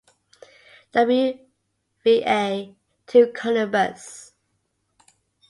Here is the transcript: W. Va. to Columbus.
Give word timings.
W. 0.93 1.39
Va. 2.03 2.73
to 3.05 3.31
Columbus. 3.35 4.33